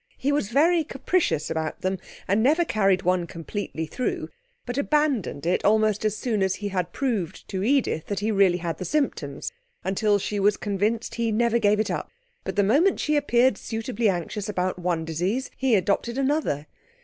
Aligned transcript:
He 0.17 0.31
was 0.31 0.49
very 0.49 0.83
capricious 0.83 1.51
about 1.51 1.81
them 1.81 1.99
and 2.27 2.41
never 2.41 2.65
carried 2.65 3.03
one 3.03 3.27
completely 3.27 3.85
through, 3.85 4.29
but 4.65 4.79
abandoned 4.79 5.45
it 5.45 5.63
almost 5.63 6.03
as 6.03 6.17
soon 6.17 6.41
as 6.41 6.55
he 6.55 6.69
had 6.69 6.91
proved 6.91 7.47
to 7.49 7.63
Edith 7.63 8.07
that 8.07 8.19
he 8.19 8.31
really 8.31 8.57
had 8.57 8.79
the 8.79 8.83
symptoms. 8.85 9.51
Until 9.83 10.17
she 10.17 10.39
was 10.39 10.57
convinced 10.57 11.13
he 11.13 11.31
never 11.31 11.59
gave 11.59 11.79
it 11.79 11.91
up; 11.91 12.09
but 12.43 12.55
the 12.55 12.63
moment 12.63 12.99
she 12.99 13.15
appeared 13.15 13.59
suitably 13.59 14.09
anxious 14.09 14.49
about 14.49 14.79
one 14.79 15.05
disease 15.05 15.51
he 15.55 15.75
adopted 15.75 16.17
another. 16.17 16.65